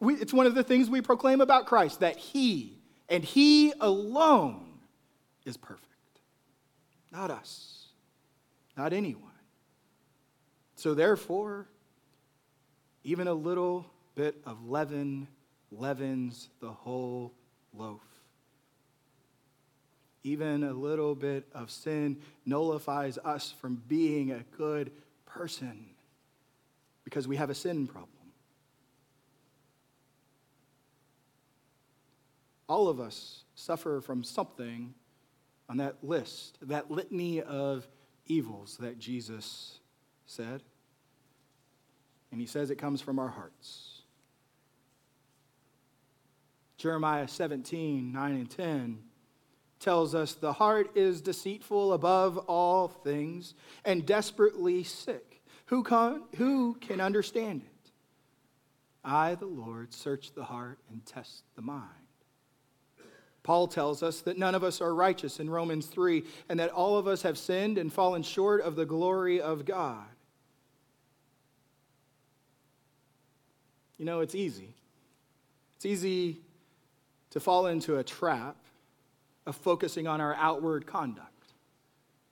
We, 0.00 0.14
it's 0.14 0.32
one 0.32 0.46
of 0.46 0.56
the 0.56 0.64
things 0.64 0.90
we 0.90 1.00
proclaim 1.00 1.40
about 1.40 1.66
Christ 1.66 2.00
that 2.00 2.16
He 2.16 2.80
and 3.08 3.22
He 3.22 3.72
alone 3.80 4.80
is 5.44 5.56
perfect. 5.56 5.84
Not 7.12 7.30
us, 7.30 7.86
not 8.76 8.92
anyone. 8.92 9.22
So, 10.74 10.92
therefore, 10.92 11.68
even 13.04 13.28
a 13.28 13.32
little 13.32 13.86
bit 14.16 14.34
of 14.44 14.68
leaven 14.68 15.28
leavens 15.70 16.48
the 16.60 16.72
whole 16.72 17.32
loaf. 17.72 18.02
Even 20.26 20.64
a 20.64 20.72
little 20.72 21.14
bit 21.14 21.46
of 21.54 21.70
sin 21.70 22.16
nullifies 22.44 23.16
us 23.18 23.54
from 23.60 23.80
being 23.86 24.32
a 24.32 24.42
good 24.58 24.90
person 25.24 25.86
because 27.04 27.28
we 27.28 27.36
have 27.36 27.48
a 27.48 27.54
sin 27.54 27.86
problem. 27.86 28.10
All 32.68 32.88
of 32.88 32.98
us 32.98 33.44
suffer 33.54 34.00
from 34.00 34.24
something 34.24 34.94
on 35.68 35.76
that 35.76 36.02
list, 36.02 36.58
that 36.60 36.90
litany 36.90 37.40
of 37.40 37.86
evils 38.26 38.78
that 38.80 38.98
Jesus 38.98 39.78
said. 40.26 40.64
And 42.32 42.40
he 42.40 42.48
says 42.48 42.72
it 42.72 42.78
comes 42.78 43.00
from 43.00 43.20
our 43.20 43.28
hearts. 43.28 44.02
Jeremiah 46.78 47.28
17, 47.28 48.12
9 48.12 48.32
and 48.32 48.50
10 48.50 48.98
tells 49.78 50.14
us 50.14 50.34
the 50.34 50.54
heart 50.54 50.96
is 50.96 51.20
deceitful 51.20 51.92
above 51.92 52.38
all 52.38 52.88
things 52.88 53.54
and 53.84 54.06
desperately 54.06 54.82
sick. 54.84 55.42
Who 55.66 55.82
can, 55.82 56.22
who 56.36 56.74
can 56.80 57.00
understand 57.00 57.62
it? 57.62 57.90
I, 59.04 59.34
the 59.34 59.46
Lord, 59.46 59.92
search 59.92 60.32
the 60.34 60.44
heart 60.44 60.78
and 60.90 61.04
test 61.04 61.44
the 61.54 61.62
mind 61.62 62.06
Paul 63.46 63.68
tells 63.68 64.02
us 64.02 64.22
that 64.22 64.38
none 64.38 64.56
of 64.56 64.64
us 64.64 64.80
are 64.80 64.92
righteous 64.92 65.38
in 65.38 65.48
Romans 65.48 65.86
3, 65.86 66.24
and 66.48 66.58
that 66.58 66.70
all 66.70 66.98
of 66.98 67.06
us 67.06 67.22
have 67.22 67.38
sinned 67.38 67.78
and 67.78 67.92
fallen 67.92 68.24
short 68.24 68.60
of 68.60 68.74
the 68.74 68.84
glory 68.84 69.40
of 69.40 69.64
God. 69.64 70.08
You 73.98 74.04
know, 74.04 74.18
it's 74.18 74.34
easy. 74.34 74.74
It's 75.76 75.86
easy 75.86 76.40
to 77.30 77.38
fall 77.38 77.66
into 77.66 77.98
a 77.98 78.02
trap 78.02 78.56
of 79.46 79.56
focusing 79.56 80.06
on 80.06 80.20
our 80.20 80.34
outward 80.34 80.86
conduct 80.86 81.52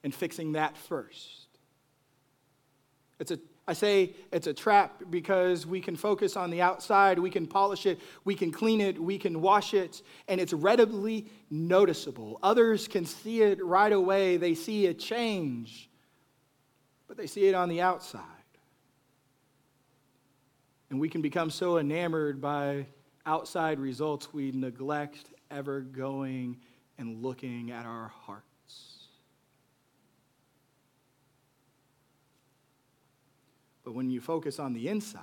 and 0.03 0.15
fixing 0.15 0.53
that 0.53 0.77
first. 0.77 1.49
It's 3.19 3.31
a 3.31 3.39
I 3.67 3.73
say 3.73 4.15
it's 4.31 4.47
a 4.47 4.53
trap 4.53 5.05
because 5.09 5.67
we 5.67 5.81
can 5.81 5.97
focus 5.97 6.37
on 6.37 6.51
the 6.51 6.61
outside, 6.61 7.19
we 7.19 7.31
can 7.31 7.47
polish 7.47 7.87
it, 7.87 7.99
we 8.25 8.35
can 8.35 8.53
clean 8.53 8.81
it, 8.81 8.99
we 9.01 9.17
can 9.17 9.41
wash 9.41 9.73
it, 9.73 10.03
and 10.29 10.39
it's 10.39 10.53
readily 10.53 11.31
noticeable. 11.51 12.39
Others 12.43 12.89
can 12.89 13.07
see 13.07 13.41
it 13.41 13.65
right 13.65 13.93
away, 13.93 14.37
they 14.37 14.55
see 14.55 14.87
a 14.89 14.95
change, 14.95 15.89
but 17.09 17.17
they 17.17 17.27
see 17.27 17.47
it 17.47 17.55
on 17.55 17.71
the 17.71 17.81
outside. 17.81 18.21
And 20.91 21.01
we 21.01 21.09
can 21.09 21.23
become 21.23 21.49
so 21.49 21.79
enamored 21.79 22.43
by 22.43 22.87
outside 23.25 23.81
results 23.81 24.35
we 24.35 24.53
neglect 24.53 25.31
ever 25.51 25.81
going 25.81 26.59
and 26.99 27.23
looking 27.23 27.71
at 27.71 27.87
our 27.87 28.09
hearts. 28.09 28.45
But 33.85 33.95
when 33.95 34.11
you 34.11 34.21
focus 34.21 34.59
on 34.59 34.73
the 34.73 34.89
inside, 34.89 35.21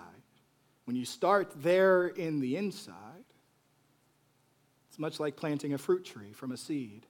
when 0.85 0.95
you 0.95 1.05
start 1.05 1.51
there 1.57 2.07
in 2.07 2.39
the 2.39 2.57
inside, 2.57 3.23
it's 4.89 4.99
much 4.99 5.19
like 5.19 5.35
planting 5.35 5.73
a 5.73 5.77
fruit 5.77 6.05
tree 6.05 6.33
from 6.33 6.51
a 6.51 6.57
seed. 6.57 7.05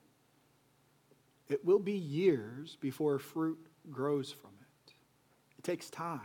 It 1.50 1.66
will 1.66 1.80
be 1.80 1.94
years 1.94 2.78
before 2.80 3.20
fruit 3.20 3.60
grows 3.90 4.32
from 4.32 4.52
it. 4.62 4.94
It 5.58 5.64
takes 5.64 5.90
time. 5.90 6.22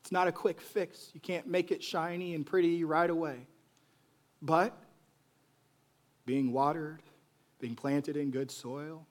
It's 0.00 0.12
not 0.12 0.28
a 0.28 0.32
quick 0.32 0.60
fix. 0.60 1.10
You 1.12 1.20
can't 1.20 1.46
make 1.46 1.70
it 1.70 1.82
shiny 1.82 2.34
and 2.34 2.46
pretty 2.46 2.84
right 2.84 3.10
away. 3.10 3.46
But 4.40 4.74
being 6.24 6.52
watered, 6.52 7.02
being 7.58 7.74
planted 7.74 8.16
in 8.16 8.30
good 8.30 8.50
soil, 8.50 9.06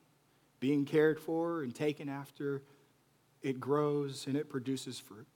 being 0.59 0.85
cared 0.85 1.19
for 1.19 1.63
and 1.63 1.73
taken 1.73 2.09
after, 2.09 2.61
it 3.41 3.59
grows 3.59 4.27
and 4.27 4.35
it 4.35 4.49
produces 4.49 4.99
fruit. 4.99 5.27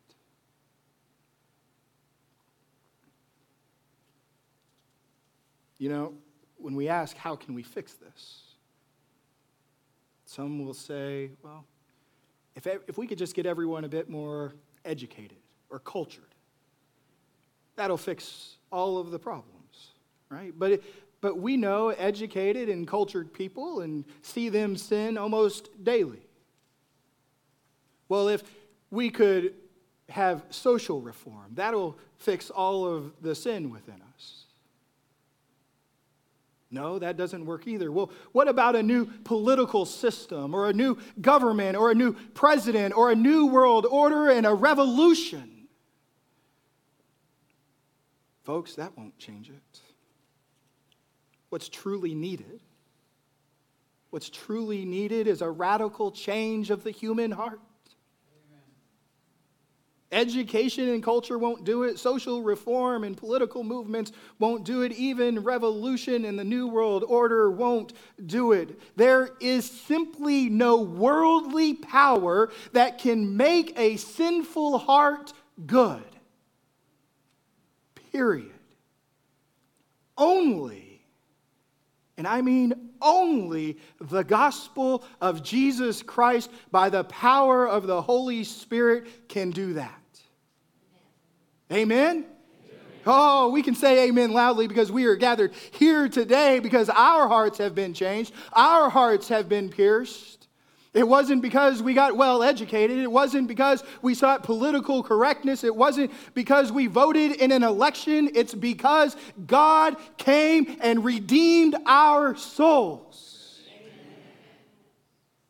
You 5.78 5.90
know, 5.90 6.14
when 6.58 6.76
we 6.76 6.88
ask, 6.88 7.18
how 7.18 7.36
can 7.36 7.56
we 7.56 7.64
fix 7.64 7.94
this? 7.94 8.42
Some 10.26 10.64
will 10.64 10.74
say, 10.74 11.32
well, 11.44 11.66
if, 12.56 12.68
if 12.68 12.98
we 12.98 13.08
could 13.08 13.18
just 13.18 13.36
get 13.36 13.46
everyone 13.46 13.84
a 13.84 13.90
bit 13.90 14.10
more 14.10 14.54
educated 14.86 15.40
or 15.70 15.80
cultured, 15.80 16.36
that'll 17.76 17.98
fix 17.98 18.58
all 18.72 18.98
of 18.98 19.12
the 19.12 19.20
problems, 19.20 19.92
right? 20.30 20.54
But, 20.58 20.72
it, 20.74 20.84
but 21.22 21.38
we 21.38 21.56
know 21.56 21.90
educated 21.90 22.68
and 22.68 22.88
cultured 22.88 23.32
people 23.32 23.82
and 23.82 24.04
see 24.24 24.50
them 24.50 24.76
sin 24.76 25.18
almost 25.18 25.70
daily. 25.84 26.26
Well, 28.10 28.28
if 28.28 28.44
we 28.90 29.10
could 29.10 29.54
have 30.10 30.44
social 30.50 31.00
reform, 31.00 31.52
that'll 31.54 31.98
fix 32.18 32.50
all 32.50 32.86
of 32.86 33.14
the 33.22 33.36
sin 33.36 33.70
within 33.70 34.02
us. 34.16 34.46
No, 36.72 37.00
that 37.00 37.18
doesn't 37.18 37.46
work 37.46 37.68
either. 37.68 37.92
Well, 37.92 38.12
what 38.32 38.48
about 38.48 38.76
a 38.76 38.84
new 38.84 39.06
political 39.06 39.86
system 39.86 40.54
or 40.54 40.70
a 40.70 40.74
new 40.74 40.98
government 41.20 41.76
or 41.76 41.92
a 41.92 41.96
new 41.96 42.14
president 42.34 42.96
or 42.96 43.12
a 43.12 43.16
new 43.16 43.48
world 43.48 43.86
order 43.86 44.30
and 44.30 44.46
a 44.46 44.54
revolution? 44.54 45.68
Folks, 48.44 48.76
that 48.76 48.98
won't 48.98 49.18
change 49.18 49.50
it. 49.50 49.80
What's 51.52 51.68
truly 51.68 52.16
needed, 52.16 52.62
what's 54.10 54.30
truly 54.30 54.86
needed 54.86 55.28
is 55.28 55.42
a 55.42 55.50
radical 55.50 56.10
change 56.10 56.70
of 56.70 56.86
the 56.86 56.92
human 56.92 57.30
heart. 57.30 57.60
Education 60.14 60.88
and 60.88 61.04
culture 61.04 61.38
won't 61.38 61.66
do 61.66 61.84
it. 61.84 62.00
Social 62.00 62.42
reform 62.42 63.04
and 63.04 63.18
political 63.18 63.66
movements 63.66 64.14
won't 64.40 64.64
do 64.64 64.84
it. 64.84 64.94
Even 64.94 65.44
revolution 65.44 66.24
and 66.24 66.40
the 66.40 66.44
New 66.46 66.68
World 66.68 67.04
Order 67.06 67.52
won't 67.52 67.92
do 68.26 68.54
it. 68.54 68.80
There 68.96 69.32
is 69.42 69.70
simply 69.70 70.48
no 70.48 70.82
worldly 70.82 71.74
power 71.74 72.50
that 72.72 72.98
can 72.98 73.36
make 73.36 73.78
a 73.78 73.98
sinful 73.98 74.78
heart 74.78 75.34
good. 75.66 76.04
Period. 78.14 78.52
Only, 80.18 80.81
and 82.22 82.28
I 82.28 82.44
mean 82.44 82.92
only, 83.02 83.80
the 84.00 84.24
gospel 84.24 85.04
of 85.22 85.42
Jesus 85.42 86.04
Christ 86.04 86.52
by 86.70 86.92
the 86.92 87.04
power 87.06 87.68
of 87.68 87.88
the 87.88 88.00
Holy 88.00 88.44
Spirit 88.44 89.28
can 89.28 89.50
do 89.50 89.74
that. 89.74 90.22
Amen? 91.72 92.28
Oh, 93.08 93.50
we 93.50 93.64
can 93.64 93.74
say 93.74 94.08
amen 94.08 94.34
loudly 94.34 94.68
because 94.68 94.92
we 94.92 95.06
are 95.06 95.16
gathered 95.16 95.52
here 95.72 96.08
today 96.08 96.60
because 96.60 96.90
our 96.90 97.28
hearts 97.28 97.58
have 97.58 97.74
been 97.74 97.96
changed. 97.96 98.34
Our 98.54 98.92
hearts 98.92 99.28
have 99.30 99.50
been 99.50 99.70
pierced. 99.70 100.48
It 100.94 101.08
wasn't 101.08 101.42
because 101.42 101.82
we 101.82 101.94
got 101.94 102.18
well 102.18 102.44
educated. 102.44 102.98
It 102.98 103.12
wasn't 103.12 103.48
because 103.48 103.82
we 104.02 104.14
sought 104.14 104.44
political 104.44 105.02
correctness. 105.04 105.64
It 105.64 105.76
wasn't 105.76 106.12
because 106.34 106.70
we 106.72 106.88
voted 106.88 107.32
in 107.34 107.54
an 107.54 107.64
election. 107.64 108.30
It's 108.36 108.54
because 108.54 109.16
God 109.46 109.96
came 110.18 110.78
and 110.82 111.06
redeemed 111.06 111.78
our 111.86 112.36
souls. 112.36 113.62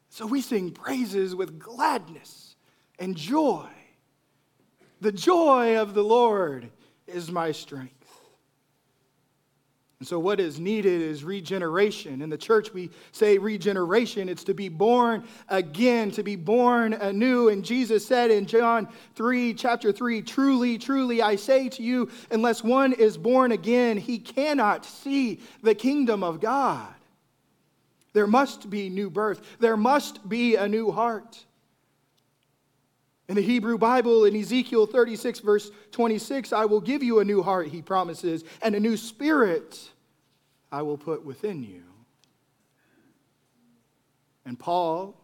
So 0.09 0.27
we 0.27 0.41
sing 0.41 0.71
praises 0.71 1.33
with 1.33 1.57
gladness 1.57 2.55
and 2.99 3.15
joy. 3.15 3.67
The 4.99 5.11
joy 5.11 5.77
of 5.79 5.95
the 5.95 6.03
Lord 6.03 6.69
is 7.07 7.31
my 7.31 7.51
strength. 7.51 8.00
And 10.01 10.07
so, 10.07 10.17
what 10.17 10.39
is 10.39 10.59
needed 10.59 10.99
is 10.99 11.23
regeneration. 11.23 12.23
In 12.23 12.31
the 12.31 12.37
church, 12.37 12.73
we 12.73 12.89
say 13.11 13.37
regeneration. 13.37 14.29
It's 14.29 14.43
to 14.45 14.55
be 14.55 14.67
born 14.67 15.23
again, 15.47 16.09
to 16.13 16.23
be 16.23 16.35
born 16.35 16.93
anew. 16.93 17.49
And 17.49 17.63
Jesus 17.63 18.03
said 18.03 18.31
in 18.31 18.47
John 18.47 18.87
3, 19.13 19.53
chapter 19.53 19.91
3, 19.91 20.23
Truly, 20.23 20.79
truly, 20.79 21.21
I 21.21 21.35
say 21.35 21.69
to 21.69 21.83
you, 21.83 22.09
unless 22.31 22.63
one 22.63 22.93
is 22.93 23.15
born 23.15 23.51
again, 23.51 23.95
he 23.95 24.17
cannot 24.17 24.85
see 24.85 25.39
the 25.61 25.75
kingdom 25.75 26.23
of 26.23 26.39
God. 26.39 26.91
There 28.13 28.25
must 28.25 28.71
be 28.71 28.89
new 28.89 29.11
birth, 29.11 29.43
there 29.59 29.77
must 29.77 30.27
be 30.27 30.55
a 30.55 30.67
new 30.67 30.89
heart. 30.89 31.45
In 33.31 33.35
the 33.35 33.41
Hebrew 33.41 33.77
Bible, 33.77 34.25
in 34.25 34.35
Ezekiel 34.35 34.85
36, 34.85 35.39
verse 35.39 35.71
26, 35.91 36.51
I 36.51 36.65
will 36.65 36.81
give 36.81 37.01
you 37.01 37.19
a 37.19 37.23
new 37.23 37.41
heart, 37.41 37.69
he 37.69 37.81
promises, 37.81 38.43
and 38.61 38.75
a 38.75 38.79
new 38.81 38.97
spirit 38.97 39.79
I 40.69 40.81
will 40.81 40.97
put 40.97 41.23
within 41.23 41.63
you. 41.63 41.83
And 44.45 44.59
Paul 44.59 45.15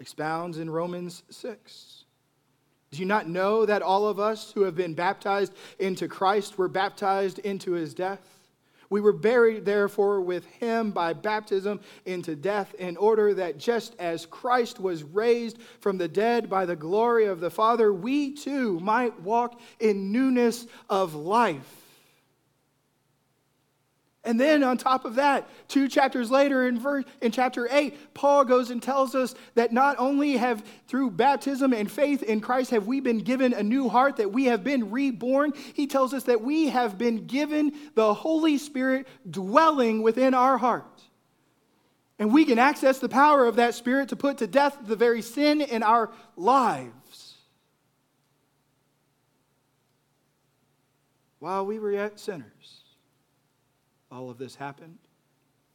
expounds 0.00 0.58
in 0.58 0.68
Romans 0.68 1.22
6. 1.30 2.04
Do 2.90 2.98
you 2.98 3.06
not 3.06 3.28
know 3.28 3.64
that 3.64 3.80
all 3.80 4.08
of 4.08 4.18
us 4.18 4.50
who 4.50 4.62
have 4.62 4.74
been 4.74 4.94
baptized 4.94 5.52
into 5.78 6.08
Christ 6.08 6.58
were 6.58 6.66
baptized 6.66 7.38
into 7.38 7.74
his 7.74 7.94
death? 7.94 8.35
We 8.88 9.00
were 9.00 9.12
buried, 9.12 9.64
therefore, 9.64 10.20
with 10.20 10.44
him 10.46 10.90
by 10.90 11.12
baptism 11.12 11.80
into 12.04 12.36
death, 12.36 12.74
in 12.74 12.96
order 12.96 13.34
that 13.34 13.58
just 13.58 13.94
as 13.98 14.26
Christ 14.26 14.78
was 14.78 15.02
raised 15.02 15.58
from 15.80 15.98
the 15.98 16.08
dead 16.08 16.48
by 16.48 16.66
the 16.66 16.76
glory 16.76 17.26
of 17.26 17.40
the 17.40 17.50
Father, 17.50 17.92
we 17.92 18.32
too 18.32 18.78
might 18.80 19.20
walk 19.20 19.60
in 19.80 20.12
newness 20.12 20.66
of 20.88 21.14
life. 21.14 21.85
And 24.26 24.40
then 24.40 24.64
on 24.64 24.76
top 24.76 25.04
of 25.04 25.14
that, 25.14 25.48
two 25.68 25.86
chapters 25.88 26.32
later 26.32 26.66
in, 26.66 26.80
verse, 26.80 27.04
in 27.22 27.30
chapter 27.30 27.68
8, 27.70 28.12
Paul 28.12 28.44
goes 28.44 28.70
and 28.70 28.82
tells 28.82 29.14
us 29.14 29.36
that 29.54 29.72
not 29.72 29.94
only 30.00 30.36
have 30.36 30.64
through 30.88 31.12
baptism 31.12 31.72
and 31.72 31.88
faith 31.88 32.24
in 32.24 32.40
Christ 32.40 32.72
have 32.72 32.88
we 32.88 32.98
been 32.98 33.18
given 33.18 33.52
a 33.52 33.62
new 33.62 33.88
heart, 33.88 34.16
that 34.16 34.32
we 34.32 34.46
have 34.46 34.64
been 34.64 34.90
reborn. 34.90 35.52
He 35.74 35.86
tells 35.86 36.12
us 36.12 36.24
that 36.24 36.42
we 36.42 36.70
have 36.70 36.98
been 36.98 37.28
given 37.28 37.72
the 37.94 38.12
Holy 38.12 38.58
Spirit 38.58 39.06
dwelling 39.30 40.02
within 40.02 40.34
our 40.34 40.58
heart. 40.58 41.02
And 42.18 42.32
we 42.32 42.44
can 42.44 42.58
access 42.58 42.98
the 42.98 43.08
power 43.08 43.46
of 43.46 43.56
that 43.56 43.74
Spirit 43.76 44.08
to 44.08 44.16
put 44.16 44.38
to 44.38 44.48
death 44.48 44.76
the 44.82 44.96
very 44.96 45.22
sin 45.22 45.60
in 45.60 45.84
our 45.84 46.10
lives. 46.34 47.36
While 51.38 51.64
we 51.64 51.78
were 51.78 51.92
yet 51.92 52.18
sinners 52.18 52.75
all 54.10 54.30
of 54.30 54.38
this 54.38 54.54
happened. 54.54 54.98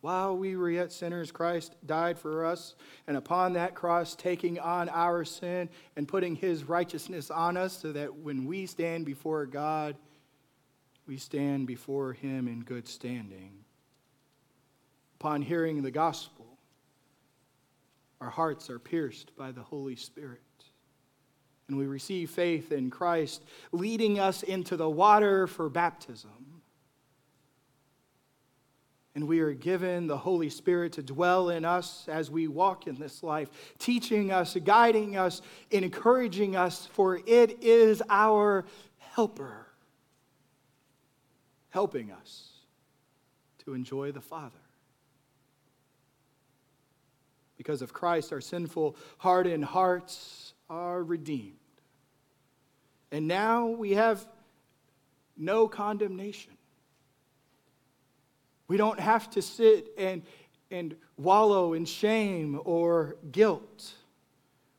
While 0.01 0.35
we 0.35 0.55
were 0.55 0.71
yet 0.71 0.91
sinners, 0.91 1.31
Christ 1.31 1.75
died 1.85 2.17
for 2.17 2.43
us, 2.43 2.75
and 3.07 3.15
upon 3.15 3.53
that 3.53 3.75
cross, 3.75 4.15
taking 4.15 4.59
on 4.59 4.89
our 4.89 5.23
sin 5.23 5.69
and 5.95 6.07
putting 6.07 6.35
his 6.35 6.63
righteousness 6.63 7.29
on 7.29 7.55
us, 7.55 7.77
so 7.77 7.91
that 7.91 8.15
when 8.15 8.45
we 8.45 8.65
stand 8.65 9.05
before 9.05 9.45
God, 9.45 9.95
we 11.05 11.17
stand 11.17 11.67
before 11.67 12.13
him 12.13 12.47
in 12.47 12.61
good 12.61 12.87
standing. 12.87 13.51
Upon 15.19 15.43
hearing 15.43 15.83
the 15.83 15.91
gospel, 15.91 16.47
our 18.19 18.29
hearts 18.29 18.71
are 18.71 18.79
pierced 18.79 19.35
by 19.35 19.51
the 19.51 19.61
Holy 19.61 19.95
Spirit. 19.95 20.39
And 21.67 21.77
we 21.77 21.85
receive 21.85 22.31
faith 22.31 22.71
in 22.71 22.89
Christ, 22.89 23.43
leading 23.71 24.19
us 24.19 24.41
into 24.41 24.75
the 24.75 24.89
water 24.89 25.45
for 25.45 25.69
baptism 25.69 26.50
and 29.13 29.28
we 29.28 29.41
are 29.41 29.54
given 29.54 30.08
the 30.08 30.17
Holy 30.17 30.50
Spirit 30.50 30.93
to 30.93 31.04
dwell 31.04 31.50
in 31.50 31.65
us 31.65 32.08
as 32.08 32.32
we 32.32 32.47
walk 32.47 32.88
in 32.88 32.95
this 32.95 33.24
life, 33.24 33.50
teaching 33.78 34.32
us, 34.32 34.56
guiding 34.63 35.17
us, 35.17 35.41
encouraging 35.69 36.56
us, 36.56 36.86
for 36.93 37.19
it 37.26 37.62
is 37.62 38.02
our 38.10 38.65
helper, 38.97 39.67
helping 41.69 42.12
us 42.12 42.52
to 43.65 43.74
enjoy 43.74 44.12
the 44.12 44.21
Father. 44.21 44.56
Because 47.58 47.82
of 47.82 47.93
Christ, 47.93 48.32
our 48.32 48.41
sinful, 48.41 48.95
hardened 49.17 49.65
hearts 49.65 50.54
are 50.69 51.04
redeemed. 51.04 51.58
And 53.12 53.28
now 53.28 53.67
we 53.67 53.91
have 53.91 54.26
no 55.38 55.67
condemnation. 55.67 56.54
We 58.71 58.77
don't 58.77 59.01
have 59.01 59.29
to 59.31 59.41
sit 59.41 59.89
and, 59.97 60.21
and 60.71 60.95
wallow 61.17 61.73
in 61.73 61.84
shame 61.84 62.57
or 62.63 63.17
guilt. 63.29 63.91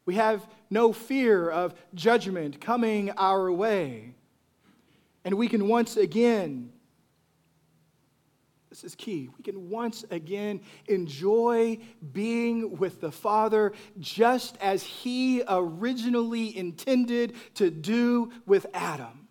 We 0.06 0.14
have 0.14 0.48
no 0.70 0.94
fear 0.94 1.50
of 1.50 1.74
judgment 1.94 2.58
coming 2.58 3.10
our 3.18 3.52
way. 3.52 4.14
And 5.26 5.34
we 5.34 5.46
can 5.46 5.68
once 5.68 5.98
again, 5.98 6.72
this 8.70 8.82
is 8.82 8.94
key, 8.94 9.28
we 9.36 9.44
can 9.44 9.68
once 9.68 10.06
again 10.10 10.62
enjoy 10.86 11.76
being 12.14 12.78
with 12.78 13.02
the 13.02 13.12
Father 13.12 13.74
just 14.00 14.56
as 14.62 14.82
He 14.82 15.42
originally 15.46 16.56
intended 16.56 17.34
to 17.56 17.70
do 17.70 18.32
with 18.46 18.64
Adam. 18.72 19.21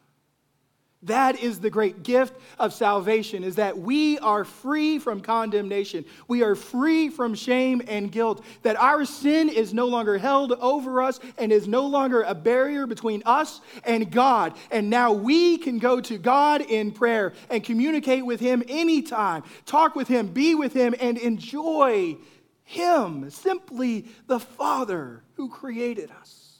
That 1.03 1.39
is 1.39 1.59
the 1.59 1.71
great 1.71 2.03
gift 2.03 2.39
of 2.59 2.75
salvation 2.75 3.43
is 3.43 3.55
that 3.55 3.75
we 3.75 4.19
are 4.19 4.45
free 4.45 4.99
from 4.99 5.19
condemnation. 5.21 6.05
We 6.27 6.43
are 6.43 6.53
free 6.53 7.09
from 7.09 7.33
shame 7.33 7.81
and 7.87 8.11
guilt. 8.11 8.45
That 8.61 8.75
our 8.75 9.05
sin 9.05 9.49
is 9.49 9.73
no 9.73 9.87
longer 9.87 10.19
held 10.19 10.51
over 10.51 11.01
us 11.01 11.19
and 11.39 11.51
is 11.51 11.67
no 11.67 11.87
longer 11.87 12.21
a 12.21 12.35
barrier 12.35 12.85
between 12.85 13.23
us 13.25 13.61
and 13.83 14.11
God. 14.11 14.55
And 14.69 14.91
now 14.91 15.11
we 15.11 15.57
can 15.57 15.79
go 15.79 16.01
to 16.01 16.19
God 16.19 16.61
in 16.61 16.91
prayer 16.91 17.33
and 17.49 17.63
communicate 17.63 18.23
with 18.23 18.39
him 18.39 18.61
anytime, 18.67 19.41
talk 19.65 19.95
with 19.95 20.07
him, 20.07 20.27
be 20.27 20.53
with 20.53 20.73
him 20.73 20.93
and 20.99 21.17
enjoy 21.17 22.17
him, 22.63 23.31
simply 23.31 24.05
the 24.27 24.39
Father 24.39 25.23
who 25.33 25.49
created 25.49 26.11
us. 26.11 26.59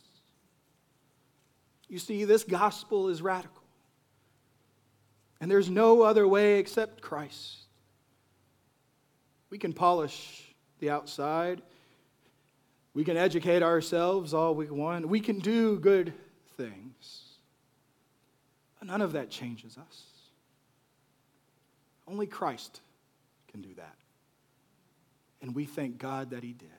You 1.87 1.99
see 1.99 2.25
this 2.25 2.43
gospel 2.43 3.09
is 3.09 3.21
radical. 3.21 3.60
And 5.41 5.49
there's 5.49 5.69
no 5.69 6.03
other 6.03 6.27
way 6.27 6.59
except 6.59 7.01
Christ. 7.01 7.57
We 9.49 9.57
can 9.57 9.73
polish 9.73 10.53
the 10.79 10.91
outside. 10.91 11.63
We 12.93 13.03
can 13.03 13.17
educate 13.17 13.63
ourselves 13.63 14.35
all 14.35 14.53
we 14.53 14.67
want. 14.69 15.07
We 15.07 15.19
can 15.19 15.39
do 15.39 15.79
good 15.79 16.13
things. 16.57 17.23
But 18.79 18.87
none 18.87 19.01
of 19.01 19.13
that 19.13 19.31
changes 19.31 19.77
us. 19.77 20.03
Only 22.07 22.27
Christ 22.27 22.79
can 23.51 23.61
do 23.61 23.73
that. 23.75 23.95
And 25.41 25.55
we 25.55 25.65
thank 25.65 25.97
God 25.97 26.29
that 26.29 26.43
He 26.43 26.53
did. 26.53 26.69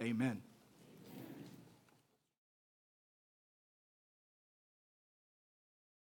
Amen. 0.00 0.40